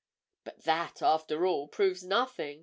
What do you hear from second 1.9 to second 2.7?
nothing.